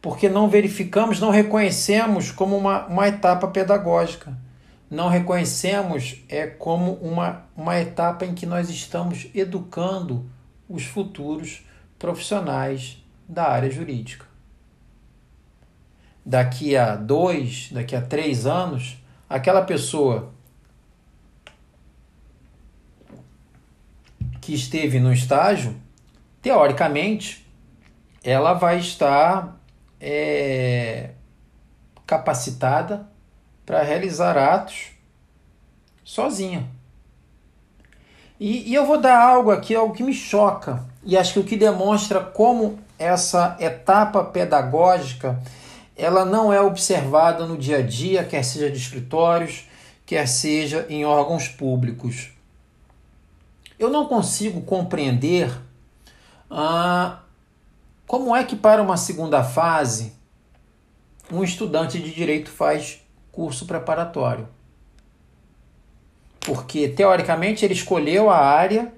porque 0.00 0.28
não 0.28 0.48
verificamos, 0.48 1.20
não 1.20 1.30
reconhecemos 1.30 2.30
como 2.30 2.56
uma, 2.56 2.86
uma 2.86 3.08
etapa 3.08 3.48
pedagógica. 3.48 4.36
Não 4.90 5.08
reconhecemos 5.08 6.24
é 6.28 6.46
como 6.46 6.94
uma, 6.94 7.44
uma 7.56 7.78
etapa 7.78 8.24
em 8.24 8.34
que 8.34 8.46
nós 8.46 8.68
estamos 8.70 9.28
educando 9.34 10.28
os 10.68 10.84
futuros 10.84 11.64
profissionais 11.98 13.04
da 13.28 13.48
área 13.48 13.70
jurídica. 13.70 14.26
Daqui 16.24 16.76
a 16.76 16.96
dois, 16.96 17.68
daqui 17.70 17.94
a 17.94 18.00
três 18.00 18.46
anos, 18.46 18.96
aquela 19.28 19.62
pessoa 19.62 20.32
que 24.40 24.54
esteve 24.54 24.98
no 24.98 25.12
estágio, 25.12 25.76
teoricamente, 26.42 27.46
ela 28.24 28.54
vai 28.54 28.78
estar 28.78 29.59
é, 30.00 31.10
capacitada 32.06 33.06
para 33.66 33.82
realizar 33.82 34.36
atos 34.36 34.92
sozinha. 36.04 36.68
E, 38.38 38.70
e 38.70 38.74
eu 38.74 38.86
vou 38.86 38.98
dar 38.98 39.20
algo 39.20 39.50
aqui, 39.50 39.74
algo 39.74 39.94
que 39.94 40.02
me 40.02 40.14
choca, 40.14 40.84
e 41.04 41.16
acho 41.16 41.34
que 41.34 41.40
o 41.40 41.44
que 41.44 41.56
demonstra 41.56 42.20
como 42.20 42.78
essa 42.98 43.56
etapa 43.60 44.24
pedagógica 44.24 45.40
ela 46.00 46.24
não 46.24 46.50
é 46.50 46.60
observada 46.60 47.46
no 47.46 47.58
dia 47.58 47.78
a 47.78 47.82
dia, 47.82 48.24
quer 48.24 48.42
seja 48.42 48.70
de 48.70 48.78
escritórios, 48.78 49.68
quer 50.06 50.26
seja 50.26 50.86
em 50.88 51.04
órgãos 51.04 51.46
públicos. 51.46 52.30
Eu 53.78 53.90
não 53.90 54.06
consigo 54.06 54.62
compreender 54.62 55.52
ah, 56.50 57.20
como 58.10 58.34
é 58.34 58.42
que 58.42 58.56
para 58.56 58.82
uma 58.82 58.96
segunda 58.96 59.44
fase 59.44 60.12
um 61.30 61.44
estudante 61.44 61.96
de 62.00 62.12
direito 62.12 62.50
faz 62.50 63.00
curso 63.30 63.66
preparatório? 63.66 64.48
Porque 66.40 66.88
teoricamente 66.88 67.64
ele 67.64 67.72
escolheu 67.72 68.28
a 68.28 68.36
área 68.36 68.92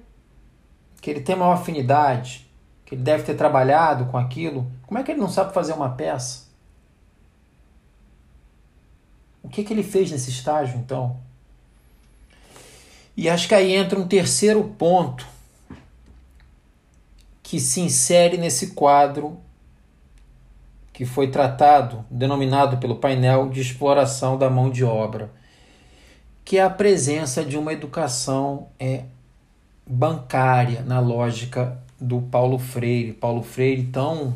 que 0.99 1.11
ele 1.11 1.21
tem 1.21 1.35
maior 1.35 1.53
afinidade, 1.53 2.49
que 2.83 2.95
ele 2.95 3.03
deve 3.03 3.21
ter 3.21 3.35
trabalhado 3.35 4.05
com 4.05 4.17
aquilo. 4.17 4.65
Como 4.87 4.97
é 4.97 5.03
que 5.03 5.11
ele 5.11 5.21
não 5.21 5.29
sabe 5.29 5.53
fazer 5.53 5.73
uma 5.73 5.91
peça? 5.91 6.47
O 9.43 9.47
que, 9.47 9.63
que 9.63 9.71
ele 9.71 9.83
fez 9.83 10.09
nesse 10.09 10.31
estágio 10.31 10.79
então? 10.79 11.19
E 13.15 13.29
acho 13.29 13.47
que 13.47 13.53
aí 13.53 13.75
entra 13.75 13.99
um 13.99 14.07
terceiro 14.07 14.63
ponto 14.75 15.32
que 17.53 17.59
se 17.59 17.81
insere 17.81 18.35
nesse 18.35 18.71
quadro 18.71 19.39
que 20.91 21.05
foi 21.05 21.29
tratado, 21.29 22.03
denominado 22.09 22.77
pelo 22.77 22.95
painel 22.95 23.47
de 23.47 23.61
exploração 23.61 24.39
da 24.39 24.49
mão 24.49 24.71
de 24.71 24.83
obra, 24.83 25.31
que 26.43 26.57
é 26.57 26.63
a 26.63 26.69
presença 26.71 27.45
de 27.45 27.55
uma 27.55 27.71
educação 27.71 28.69
é, 28.79 29.03
bancária 29.85 30.81
na 30.81 30.99
lógica 30.99 31.77
do 32.01 32.21
Paulo 32.21 32.57
Freire. 32.57 33.13
Paulo 33.13 33.43
Freire 33.43 33.83
tão 33.83 34.33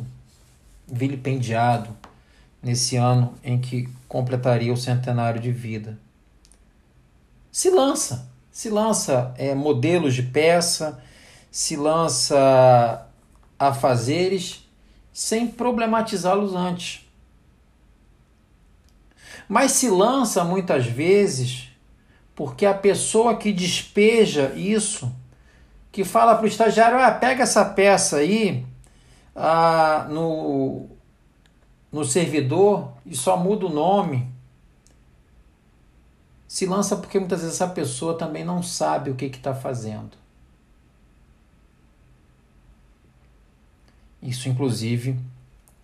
vilipendiado 0.86 1.90
nesse 2.62 2.94
ano 2.94 3.34
em 3.42 3.60
que 3.60 3.88
completaria 4.06 4.72
o 4.72 4.76
centenário 4.76 5.40
de 5.40 5.50
vida. 5.50 5.98
Se 7.50 7.68
lança, 7.68 8.30
se 8.52 8.70
lança 8.70 9.34
é, 9.36 9.56
modelos 9.56 10.14
de 10.14 10.22
peça, 10.22 11.02
se 11.50 11.74
lança 11.74 13.07
a 13.58 13.72
fazeres 13.72 14.68
sem 15.12 15.48
problematizá-los 15.48 16.54
antes. 16.54 17.04
Mas 19.48 19.72
se 19.72 19.88
lança 19.88 20.44
muitas 20.44 20.86
vezes 20.86 21.68
porque 22.34 22.64
a 22.64 22.74
pessoa 22.74 23.36
que 23.36 23.52
despeja 23.52 24.52
isso, 24.54 25.12
que 25.90 26.04
fala 26.04 26.36
para 26.36 26.44
o 26.44 26.48
estagiário: 26.48 26.96
ah, 26.98 27.10
pega 27.10 27.42
essa 27.42 27.64
peça 27.64 28.18
aí 28.18 28.64
ah, 29.34 30.06
no, 30.08 30.86
no 31.90 32.04
servidor 32.04 32.92
e 33.04 33.16
só 33.16 33.36
muda 33.36 33.66
o 33.66 33.70
nome. 33.70 34.28
Se 36.46 36.64
lança 36.64 36.96
porque 36.96 37.18
muitas 37.18 37.40
vezes 37.40 37.56
essa 37.56 37.66
pessoa 37.66 38.16
também 38.16 38.44
não 38.44 38.62
sabe 38.62 39.10
o 39.10 39.14
que 39.14 39.26
está 39.26 39.54
fazendo. 39.54 40.16
Isso, 44.22 44.48
inclusive, 44.48 45.18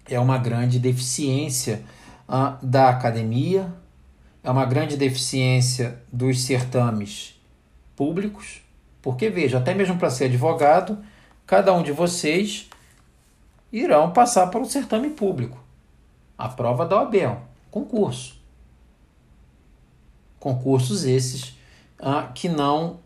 é 0.07 0.19
uma 0.19 0.39
grande 0.39 0.79
deficiência 0.79 1.83
uh, 2.29 2.65
da 2.65 2.89
academia, 2.89 3.73
é 4.43 4.51
uma 4.51 4.65
grande 4.65 4.97
deficiência 4.97 6.03
dos 6.13 6.43
certames 6.43 7.41
públicos, 7.97 8.61
porque 9.01 9.31
veja, 9.31 9.59
até 9.59 9.73
mesmo 9.73 9.97
para 9.97 10.11
ser 10.11 10.25
advogado, 10.25 10.99
cada 11.47 11.73
um 11.73 11.83
de 11.83 11.93
vocês 11.93 12.69
irão 13.73 14.13
passar 14.13 14.49
por 14.49 14.61
um 14.61 14.65
certame 14.65 15.11
público. 15.11 15.63
A 16.37 16.49
prova 16.49 16.85
da 16.85 16.97
OAB, 16.97 17.15
um 17.15 17.37
concurso. 17.71 18.43
Concursos 20.41 21.05
esses 21.05 21.51
uh, 22.01 22.33
que 22.35 22.49
não 22.49 22.99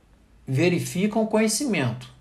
verificam 0.46 1.26
conhecimento 1.26 2.17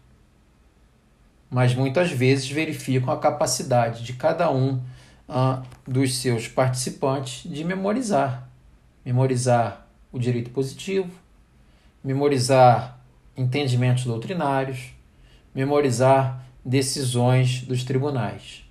mas 1.49 1.73
muitas 1.73 2.11
vezes 2.11 2.49
verificam 2.49 3.13
a 3.13 3.19
capacidade 3.19 4.03
de 4.03 4.13
cada 4.13 4.51
um 4.51 4.81
uh, 5.27 5.63
dos 5.87 6.17
seus 6.17 6.47
participantes 6.47 7.49
de 7.49 7.63
memorizar. 7.63 8.49
Memorizar 9.05 9.87
o 10.11 10.19
direito 10.19 10.49
positivo, 10.49 11.11
memorizar 12.03 12.99
entendimentos 13.35 14.03
doutrinários, 14.03 14.91
memorizar 15.53 16.43
decisões 16.65 17.61
dos 17.61 17.83
tribunais. 17.83 18.67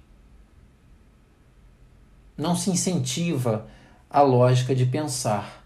não 2.37 2.55
se 2.55 2.71
incentiva 2.71 3.67
a 4.11 4.21
lógica 4.21 4.75
de 4.75 4.85
pensar. 4.85 5.65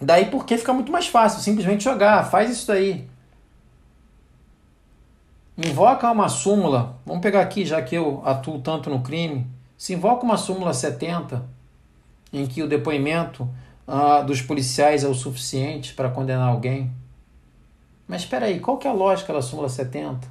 Daí 0.00 0.26
porque 0.26 0.56
fica 0.58 0.72
muito 0.72 0.92
mais 0.92 1.06
fácil, 1.06 1.40
simplesmente 1.40 1.84
jogar, 1.84 2.30
faz 2.30 2.50
isso 2.50 2.66
daí. 2.66 3.08
Invoca 5.66 6.10
uma 6.10 6.28
súmula, 6.28 6.98
vamos 7.06 7.22
pegar 7.22 7.40
aqui, 7.40 7.64
já 7.64 7.80
que 7.80 7.94
eu 7.94 8.20
atuo 8.22 8.60
tanto 8.60 8.90
no 8.90 9.00
crime, 9.00 9.46
se 9.78 9.94
invoca 9.94 10.22
uma 10.22 10.36
súmula 10.36 10.74
70, 10.74 11.42
em 12.30 12.46
que 12.46 12.62
o 12.62 12.68
depoimento 12.68 13.48
ah, 13.88 14.20
dos 14.20 14.42
policiais 14.42 15.04
é 15.04 15.08
o 15.08 15.14
suficiente 15.14 15.94
para 15.94 16.10
condenar 16.10 16.50
alguém. 16.50 16.92
Mas 18.06 18.22
espera 18.22 18.44
aí, 18.44 18.60
qual 18.60 18.76
que 18.76 18.86
é 18.86 18.90
a 18.90 18.94
lógica 18.94 19.32
da 19.32 19.40
súmula 19.40 19.70
70? 19.70 20.28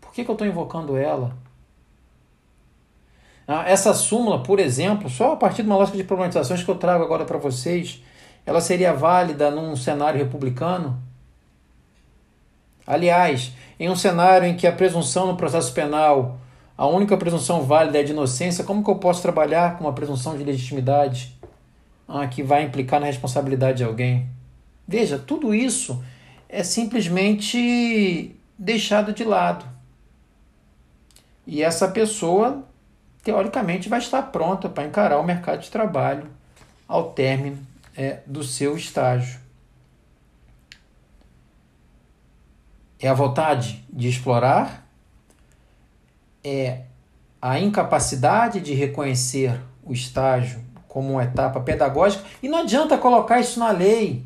Por 0.00 0.12
que, 0.12 0.24
que 0.24 0.30
eu 0.30 0.34
estou 0.34 0.46
invocando 0.46 0.96
ela? 0.96 1.36
Ah, 3.48 3.68
essa 3.68 3.92
súmula, 3.92 4.44
por 4.44 4.60
exemplo, 4.60 5.10
só 5.10 5.32
a 5.32 5.36
partir 5.36 5.62
de 5.62 5.68
uma 5.68 5.76
lógica 5.76 5.98
de 5.98 6.04
problematizações 6.04 6.62
que 6.62 6.70
eu 6.70 6.76
trago 6.76 7.02
agora 7.02 7.24
para 7.24 7.38
vocês, 7.38 8.00
ela 8.46 8.60
seria 8.60 8.92
válida 8.92 9.50
num 9.50 9.74
cenário 9.74 10.20
republicano? 10.20 11.02
Aliás, 12.86 13.52
em 13.78 13.88
um 13.88 13.96
cenário 13.96 14.46
em 14.46 14.56
que 14.56 14.66
a 14.66 14.72
presunção 14.72 15.26
no 15.26 15.36
processo 15.36 15.72
penal, 15.72 16.38
a 16.76 16.86
única 16.86 17.16
presunção 17.16 17.62
válida 17.62 18.00
é 18.00 18.02
de 18.02 18.12
inocência, 18.12 18.64
como 18.64 18.84
que 18.84 18.90
eu 18.90 18.96
posso 18.96 19.22
trabalhar 19.22 19.76
com 19.76 19.84
uma 19.84 19.92
presunção 19.92 20.36
de 20.36 20.44
legitimidade 20.44 21.34
ah, 22.06 22.26
que 22.26 22.42
vai 22.42 22.62
implicar 22.62 23.00
na 23.00 23.06
responsabilidade 23.06 23.78
de 23.78 23.84
alguém? 23.84 24.28
Veja, 24.86 25.18
tudo 25.18 25.54
isso 25.54 26.02
é 26.48 26.62
simplesmente 26.62 28.36
deixado 28.58 29.12
de 29.12 29.24
lado. 29.24 29.64
E 31.46 31.62
essa 31.62 31.88
pessoa, 31.88 32.64
teoricamente, 33.22 33.88
vai 33.88 33.98
estar 33.98 34.22
pronta 34.22 34.68
para 34.68 34.84
encarar 34.86 35.18
o 35.18 35.24
mercado 35.24 35.60
de 35.60 35.70
trabalho 35.70 36.26
ao 36.86 37.12
término 37.12 37.58
é, 37.96 38.20
do 38.26 38.42
seu 38.42 38.76
estágio. 38.76 39.43
É 43.04 43.08
a 43.10 43.12
vontade 43.12 43.84
de 43.92 44.08
explorar, 44.08 44.88
é 46.42 46.84
a 47.38 47.60
incapacidade 47.60 48.62
de 48.62 48.72
reconhecer 48.72 49.60
o 49.82 49.92
estágio 49.92 50.64
como 50.88 51.10
uma 51.12 51.24
etapa 51.24 51.60
pedagógica, 51.60 52.24
e 52.42 52.48
não 52.48 52.60
adianta 52.60 52.96
colocar 52.96 53.38
isso 53.38 53.60
na 53.60 53.70
lei. 53.72 54.24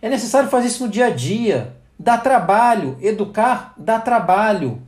É 0.00 0.08
necessário 0.08 0.48
fazer 0.48 0.68
isso 0.68 0.86
no 0.86 0.88
dia 0.88 1.06
a 1.06 1.10
dia. 1.10 1.76
Dá 1.98 2.16
trabalho, 2.16 2.96
educar 3.00 3.74
dá 3.76 3.98
trabalho. 3.98 4.80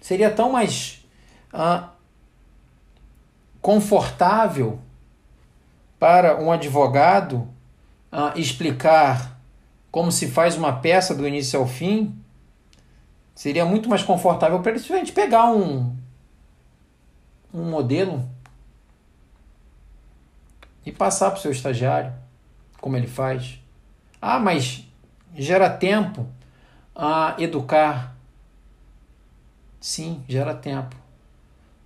Seria 0.00 0.32
tão 0.32 0.50
mais 0.50 1.06
ah, 1.52 1.90
confortável 3.62 4.80
para 5.96 6.42
um 6.42 6.50
advogado 6.50 7.56
uh, 8.12 8.38
explicar 8.38 9.38
como 9.90 10.12
se 10.12 10.28
faz 10.28 10.56
uma 10.56 10.72
peça 10.72 11.14
do 11.14 11.26
início 11.26 11.58
ao 11.58 11.66
fim, 11.66 12.14
seria 13.34 13.64
muito 13.64 13.88
mais 13.88 14.02
confortável 14.02 14.60
para 14.60 14.72
ele 14.72 14.80
se 14.80 14.92
a 14.92 14.96
gente 14.96 15.12
pegar 15.12 15.50
um, 15.50 15.96
um 17.52 17.70
modelo 17.70 18.28
e 20.84 20.92
passar 20.92 21.30
para 21.30 21.38
o 21.38 21.42
seu 21.42 21.52
estagiário 21.52 22.12
como 22.80 22.96
ele 22.96 23.06
faz. 23.06 23.60
Ah, 24.20 24.38
mas 24.38 24.84
gera 25.34 25.70
tempo 25.70 26.26
a 26.94 27.36
educar. 27.38 28.16
Sim, 29.80 30.22
gera 30.28 30.54
tempo. 30.54 30.96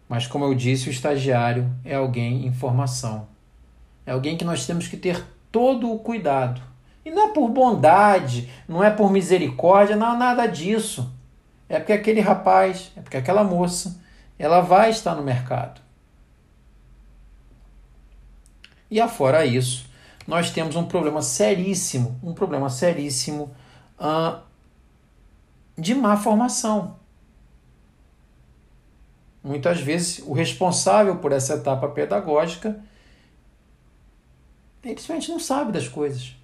Mas, 0.08 0.26
como 0.26 0.44
eu 0.44 0.54
disse, 0.54 0.88
o 0.88 0.92
estagiário 0.92 1.74
é 1.84 1.94
alguém 1.94 2.46
em 2.46 2.52
formação. 2.52 3.26
É 4.04 4.12
alguém 4.12 4.36
que 4.36 4.44
nós 4.44 4.66
temos 4.66 4.88
que 4.88 4.96
ter 4.96 5.24
todo 5.52 5.92
o 5.92 5.98
cuidado. 5.98 6.60
E 7.04 7.10
não 7.10 7.28
é 7.28 7.32
por 7.32 7.48
bondade, 7.48 8.50
não 8.66 8.82
é 8.82 8.90
por 8.90 9.12
misericórdia, 9.12 9.94
não 9.94 10.14
é 10.14 10.18
nada 10.18 10.46
disso. 10.46 11.12
É 11.68 11.78
porque 11.78 11.92
aquele 11.92 12.20
rapaz, 12.20 12.90
é 12.96 13.00
porque 13.00 13.16
aquela 13.16 13.44
moça, 13.44 14.00
ela 14.38 14.60
vai 14.60 14.90
estar 14.90 15.14
no 15.14 15.22
mercado. 15.22 15.80
E 18.90 19.00
afora 19.00 19.44
isso, 19.44 19.86
nós 20.26 20.50
temos 20.50 20.76
um 20.76 20.84
problema 20.84 21.22
seríssimo, 21.22 22.18
um 22.22 22.34
problema 22.34 22.68
seríssimo 22.68 23.54
uh, 23.98 24.40
de 25.76 25.94
má 25.94 26.16
formação. 26.16 26.96
Muitas 29.42 29.80
vezes 29.80 30.22
o 30.24 30.32
responsável 30.32 31.16
por 31.16 31.32
essa 31.32 31.54
etapa 31.54 31.88
pedagógica 31.88 32.80
ele 34.84 34.98
simplesmente 34.98 35.30
não 35.30 35.38
sabe 35.38 35.72
das 35.72 35.88
coisas. 35.88 36.34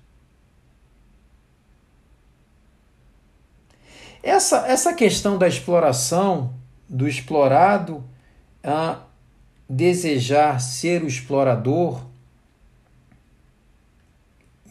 Essa, 4.22 4.66
essa 4.66 4.92
questão 4.94 5.38
da 5.38 5.48
exploração, 5.48 6.52
do 6.88 7.08
explorado 7.08 8.04
a 8.62 9.00
desejar 9.68 10.60
ser 10.60 11.02
o 11.02 11.06
explorador, 11.06 12.04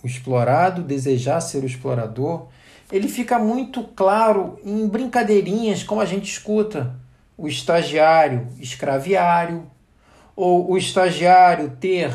o 0.03 0.07
explorado 0.07 0.81
desejar 0.81 1.41
ser 1.41 1.63
o 1.63 1.67
explorador, 1.67 2.47
ele 2.91 3.07
fica 3.07 3.37
muito 3.37 3.83
claro 3.83 4.59
em 4.63 4.87
brincadeirinhas 4.87 5.83
como 5.83 6.01
a 6.01 6.05
gente 6.05 6.31
escuta 6.31 6.95
o 7.37 7.47
estagiário 7.47 8.47
escraviário, 8.59 9.69
ou 10.35 10.71
o 10.71 10.77
estagiário 10.77 11.75
ter 11.79 12.11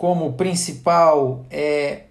como 0.00 0.32
principal 0.32 1.44
é, 1.50 2.04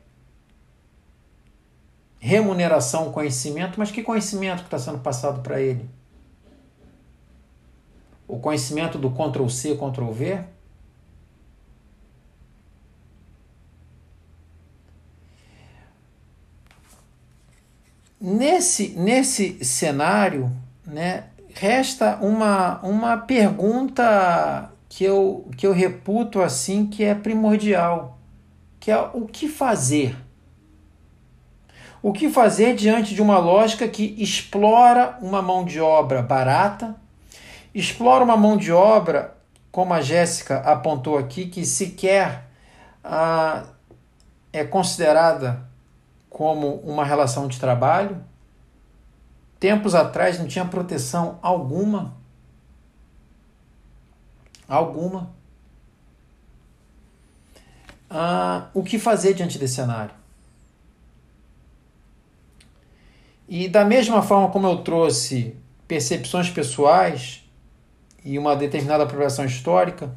remuneração 2.20 3.12
conhecimento, 3.12 3.80
mas 3.80 3.90
que 3.90 4.04
conhecimento 4.04 4.60
que 4.60 4.66
está 4.66 4.78
sendo 4.78 5.00
passado 5.00 5.42
para 5.42 5.60
ele? 5.60 5.90
O 8.28 8.38
conhecimento 8.38 9.00
do 9.00 9.10
Ctrl 9.10 9.50
C, 9.50 9.76
Ctrl 9.76 10.12
V? 10.12 10.44
Nesse, 18.22 18.90
nesse 18.90 19.66
cenário, 19.66 20.56
né, 20.86 21.24
resta 21.56 22.18
uma, 22.18 22.80
uma 22.82 23.18
pergunta 23.18 24.72
que 24.90 25.04
eu, 25.04 25.48
que 25.56 25.66
eu 25.66 25.72
reputo 25.72 26.42
assim 26.42 26.86
que 26.86 27.04
é 27.04 27.16
primordial, 27.16 28.18
que 28.80 28.92
é 28.92 29.00
o 29.14 29.26
que 29.28 29.48
fazer. 29.48 30.18
O 32.02 32.12
que 32.12 32.30
fazer 32.30 32.76
diante 32.76 33.14
de 33.14 33.22
uma 33.22 33.38
lógica 33.38 33.88
que 33.88 34.16
explora 34.18 35.18
uma 35.22 35.42
mão 35.42 35.64
de 35.64 35.80
obra 35.80 36.22
barata, 36.22 36.96
explora 37.74 38.24
uma 38.24 38.36
mão 38.36 38.58
de 38.58 38.72
obra, 38.72 39.38
como 39.72 39.94
a 39.94 40.02
Jéssica 40.02 40.58
apontou 40.62 41.18
aqui, 41.18 41.46
que 41.46 41.66
sequer 41.66 42.50
ah, 43.04 43.66
é 44.52 44.64
considerada 44.64 45.70
como 46.30 46.76
uma 46.78 47.06
relação 47.06 47.48
de 47.48 47.60
trabalho, 47.60 48.24
Tempos 49.60 49.94
atrás 49.94 50.40
não 50.40 50.48
tinha 50.48 50.64
proteção 50.64 51.38
alguma. 51.42 52.18
Alguma. 54.70 55.34
Ah, 58.08 58.70
o 58.74 58.84
que 58.84 59.00
fazer 59.00 59.34
diante 59.34 59.58
desse 59.58 59.76
cenário? 59.76 60.14
E 63.48 63.68
da 63.68 63.84
mesma 63.84 64.22
forma 64.22 64.50
como 64.50 64.68
eu 64.68 64.78
trouxe 64.84 65.56
percepções 65.88 66.52
pessoais 66.52 67.44
e 68.24 68.38
uma 68.38 68.56
determinada 68.56 69.04
apropriação 69.04 69.44
histórica, 69.44 70.16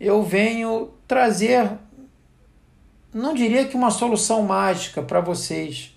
eu 0.00 0.22
venho 0.22 0.90
trazer, 1.06 1.70
não 3.12 3.34
diria 3.34 3.66
que 3.66 3.76
uma 3.76 3.90
solução 3.90 4.42
mágica 4.42 5.02
para 5.02 5.20
vocês, 5.20 5.94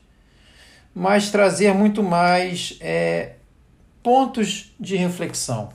mas 0.94 1.32
trazer 1.32 1.74
muito 1.74 2.04
mais 2.04 2.78
é, 2.82 3.36
pontos 4.02 4.74
de 4.78 4.98
reflexão. 4.98 5.70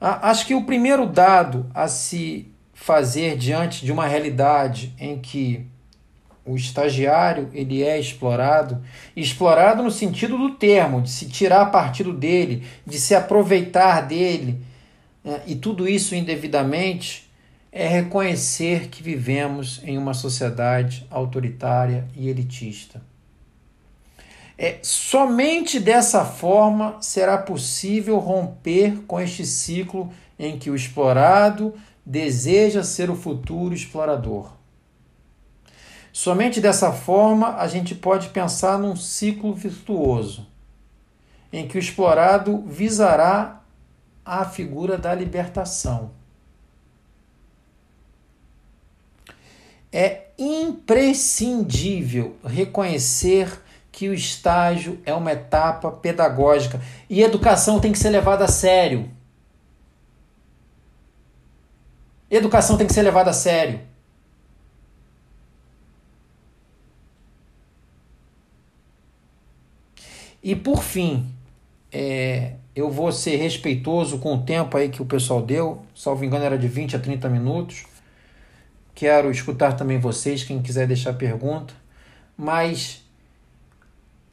Acho 0.00 0.46
que 0.46 0.54
o 0.54 0.64
primeiro 0.64 1.06
dado 1.06 1.70
a 1.74 1.88
se 1.88 2.52
fazer 2.74 3.36
diante 3.36 3.84
de 3.84 3.90
uma 3.90 4.06
realidade 4.06 4.94
em 4.98 5.18
que 5.18 5.66
o 6.44 6.54
estagiário 6.54 7.50
ele 7.52 7.82
é 7.82 7.98
explorado, 7.98 8.80
explorado 9.16 9.82
no 9.82 9.90
sentido 9.90 10.38
do 10.38 10.50
termo, 10.50 11.02
de 11.02 11.10
se 11.10 11.26
tirar 11.28 11.66
partido 11.66 12.12
dele, 12.12 12.64
de 12.86 13.00
se 13.00 13.14
aproveitar 13.14 14.02
dele, 14.02 14.62
né, 15.24 15.42
e 15.46 15.56
tudo 15.56 15.88
isso 15.88 16.14
indevidamente, 16.14 17.28
é 17.72 17.88
reconhecer 17.88 18.88
que 18.88 19.02
vivemos 19.02 19.82
em 19.84 19.98
uma 19.98 20.14
sociedade 20.14 21.06
autoritária 21.10 22.06
e 22.14 22.28
elitista. 22.28 23.02
É, 24.58 24.78
somente 24.82 25.78
dessa 25.78 26.24
forma 26.24 26.96
será 27.02 27.36
possível 27.36 28.18
romper 28.18 29.02
com 29.06 29.20
este 29.20 29.44
ciclo 29.44 30.10
em 30.38 30.58
que 30.58 30.70
o 30.70 30.74
explorado 30.74 31.74
deseja 32.04 32.82
ser 32.82 33.10
o 33.10 33.16
futuro 33.16 33.74
explorador. 33.74 34.52
Somente 36.10 36.62
dessa 36.62 36.90
forma 36.92 37.56
a 37.56 37.68
gente 37.68 37.94
pode 37.94 38.30
pensar 38.30 38.78
num 38.78 38.96
ciclo 38.96 39.52
virtuoso, 39.52 40.46
em 41.52 41.68
que 41.68 41.76
o 41.76 41.78
explorado 41.78 42.62
visará 42.66 43.60
a 44.24 44.46
figura 44.46 44.96
da 44.96 45.14
libertação. 45.14 46.12
É 49.92 50.28
imprescindível 50.38 52.36
reconhecer 52.42 53.65
que 53.96 54.10
o 54.10 54.14
estágio 54.14 55.00
é 55.06 55.14
uma 55.14 55.32
etapa 55.32 55.90
pedagógica 55.90 56.78
e 57.08 57.22
educação 57.22 57.80
tem 57.80 57.92
que 57.92 57.98
ser 57.98 58.10
levada 58.10 58.44
a 58.44 58.48
sério. 58.48 59.10
Educação 62.30 62.76
tem 62.76 62.86
que 62.86 62.92
ser 62.92 63.00
levada 63.00 63.30
a 63.30 63.32
sério. 63.32 63.80
E 70.42 70.54
por 70.54 70.82
fim, 70.82 71.32
é, 71.90 72.52
eu 72.74 72.90
vou 72.90 73.10
ser 73.10 73.36
respeitoso 73.36 74.18
com 74.18 74.34
o 74.34 74.42
tempo 74.42 74.76
aí 74.76 74.90
que 74.90 75.00
o 75.00 75.06
pessoal 75.06 75.40
deu, 75.40 75.82
salvo 75.94 76.22
engano 76.22 76.44
era 76.44 76.58
de 76.58 76.68
20 76.68 76.96
a 76.96 76.98
30 76.98 77.30
minutos. 77.30 77.86
Quero 78.94 79.30
escutar 79.30 79.72
também 79.72 79.98
vocês, 79.98 80.44
quem 80.44 80.60
quiser 80.60 80.86
deixar 80.86 81.14
pergunta, 81.14 81.72
mas 82.36 83.05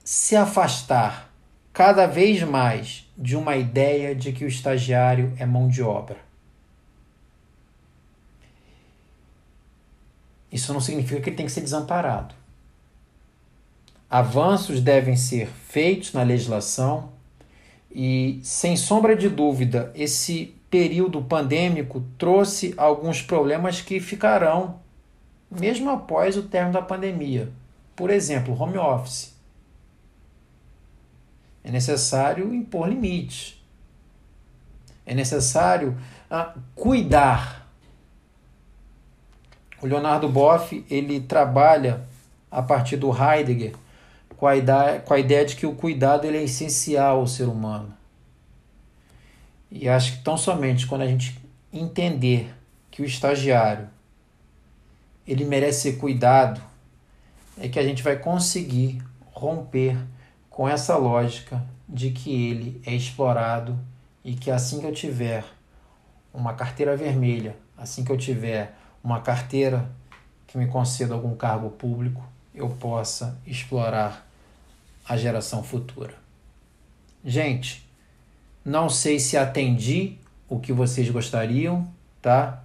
se 0.04 0.36
afastar 0.36 1.32
cada 1.72 2.06
vez 2.06 2.44
mais 2.44 3.10
de 3.18 3.36
uma 3.36 3.56
ideia 3.56 4.14
de 4.14 4.32
que 4.32 4.46
o 4.46 4.48
estagiário 4.48 5.34
é 5.38 5.46
mão 5.46 5.68
de 5.68 5.82
obra. 5.82 6.18
Isso 10.52 10.72
não 10.72 10.80
significa 10.80 11.20
que 11.20 11.30
ele 11.30 11.36
tem 11.36 11.46
que 11.48 11.52
ser 11.52 11.62
desamparado. 11.62 12.36
Avanços 14.10 14.80
devem 14.80 15.16
ser 15.16 15.48
feitos 15.48 16.14
na 16.14 16.22
legislação 16.22 17.10
e, 17.92 18.40
sem 18.44 18.78
sombra 18.78 19.16
de 19.16 19.28
dúvida, 19.28 19.92
esse 19.96 20.54
período 20.70 21.22
pandêmico 21.24 22.04
trouxe 22.18 22.74
alguns 22.78 23.22
problemas 23.22 23.82
que 23.82 24.00
ficarão 24.00 24.80
mesmo 25.50 25.90
após 25.90 26.38
o 26.38 26.44
término 26.44 26.74
da 26.74 26.82
pandemia. 26.82 27.52
Por 27.96 28.10
exemplo, 28.10 28.60
home 28.60 28.78
office. 28.78 29.33
É 31.74 31.78
necessário 31.78 32.54
impor 32.54 32.88
limites. 32.88 33.60
É 35.04 35.16
necessário 35.16 35.98
ah, 36.30 36.54
cuidar 36.76 37.68
o 39.82 39.88
Leonardo 39.88 40.30
Boff 40.30 40.86
ele 40.88 41.20
trabalha 41.20 42.06
a 42.52 42.62
partir 42.62 42.96
do 42.96 43.10
Heidegger 43.12 43.74
com 44.38 44.46
a 44.46 44.56
ideia, 44.56 45.00
com 45.00 45.16
a 45.16 45.20
ideia 45.20 45.44
de 45.44 45.56
que 45.56 45.66
o 45.66 45.74
cuidado 45.74 46.26
ele 46.28 46.38
é 46.38 46.44
essencial 46.44 47.22
ao 47.22 47.28
ser 47.28 47.46
humano. 47.46 47.92
E 49.72 49.90
acho 49.90 50.14
que 50.14 50.24
tão 50.24 50.38
somente 50.38 50.86
quando 50.86 51.02
a 51.02 51.08
gente 51.08 51.42
entender 51.74 52.54
que 52.92 53.02
o 53.02 53.06
estagiário 53.06 53.90
ele 55.28 55.44
merece 55.44 55.82
ser 55.82 55.98
cuidado, 55.98 56.62
é 57.60 57.68
que 57.68 57.80
a 57.80 57.84
gente 57.84 58.04
vai 58.04 58.16
conseguir 58.16 59.02
romper 59.32 59.98
com 60.54 60.70
essa 60.70 60.96
lógica 60.96 61.64
de 61.90 62.12
que 62.12 62.32
ele 62.32 62.80
é 62.86 62.94
explorado 62.94 63.78
e 64.24 64.36
que 64.36 64.52
assim 64.52 64.80
que 64.80 64.86
eu 64.86 64.94
tiver 64.94 65.44
uma 66.32 66.54
carteira 66.54 66.96
vermelha, 66.96 67.58
assim 67.76 68.04
que 68.04 68.12
eu 68.12 68.18
tiver 68.18 68.76
uma 69.04 69.20
carteira 69.20 69.90
que 70.46 70.56
me 70.56 70.68
conceda 70.68 71.16
algum 71.16 71.36
cargo 71.36 71.72
público, 71.72 72.24
eu 72.54 72.70
possa 72.70 73.36
explorar 73.48 74.28
a 75.10 75.18
geração 75.18 75.64
futura. 75.64 76.14
Gente, 77.26 77.90
não 78.64 78.90
sei 78.90 79.20
se 79.20 79.36
atendi 79.36 80.20
o 80.48 80.60
que 80.60 80.72
vocês 80.72 81.10
gostariam, 81.10 81.88
tá? 82.22 82.62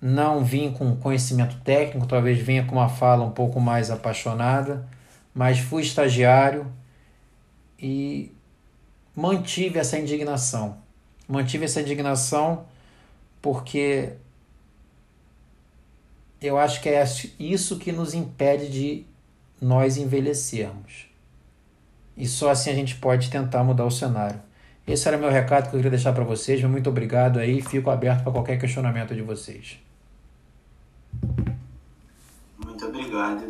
Não 0.00 0.44
vim 0.44 0.70
com 0.70 0.94
conhecimento 0.94 1.56
técnico, 1.64 2.06
talvez 2.06 2.38
venha 2.38 2.64
com 2.64 2.76
uma 2.76 2.88
fala 2.88 3.24
um 3.24 3.32
pouco 3.32 3.60
mais 3.60 3.90
apaixonada, 3.90 4.86
mas 5.34 5.58
fui 5.58 5.82
estagiário 5.82 6.72
e 7.78 8.32
mantive 9.14 9.78
essa 9.78 9.98
indignação. 9.98 10.78
Mantive 11.28 11.64
essa 11.64 11.80
indignação 11.80 12.66
porque 13.40 14.14
eu 16.40 16.58
acho 16.58 16.80
que 16.80 16.88
é 16.88 17.04
isso 17.38 17.78
que 17.78 17.92
nos 17.92 18.14
impede 18.14 18.70
de 18.70 19.04
nós 19.60 19.96
envelhecermos. 19.96 21.06
E 22.16 22.26
só 22.26 22.50
assim 22.50 22.70
a 22.70 22.74
gente 22.74 22.96
pode 22.96 23.30
tentar 23.30 23.64
mudar 23.64 23.84
o 23.84 23.90
cenário. 23.90 24.40
Esse 24.86 25.08
era 25.08 25.16
meu 25.16 25.30
recado 25.30 25.64
que 25.64 25.76
eu 25.76 25.78
queria 25.78 25.90
deixar 25.90 26.12
para 26.12 26.24
vocês. 26.24 26.62
Muito 26.64 26.90
obrigado 26.90 27.38
aí. 27.38 27.62
Fico 27.62 27.90
aberto 27.90 28.22
para 28.22 28.32
qualquer 28.32 28.58
questionamento 28.58 29.14
de 29.14 29.22
vocês. 29.22 29.78
Muito 32.58 32.86
obrigado. 32.86 33.44